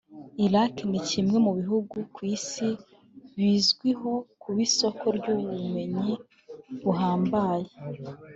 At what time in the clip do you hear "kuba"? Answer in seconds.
4.41-4.59